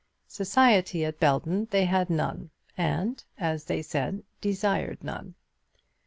[0.25, 5.35] Society at Belton they had none, and, as they said, desired none.